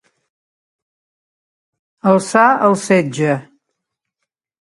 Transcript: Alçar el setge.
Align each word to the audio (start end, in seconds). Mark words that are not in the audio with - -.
Alçar 2.11 2.47
el 2.69 2.73
setge. 2.85 3.37